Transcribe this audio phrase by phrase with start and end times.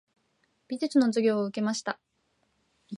[0.67, 1.99] 美術の授業を受けました。